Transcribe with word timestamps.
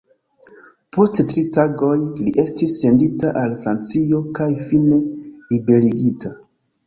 Post 0.95 1.19
tri 1.31 1.41
tagoj 1.57 1.91
li 2.21 2.31
estis 2.45 2.73
sendita 2.85 3.33
al 3.41 3.53
Francio 3.65 4.21
kaj 4.39 4.49
fine 4.69 5.01
liberigita. 5.53 6.35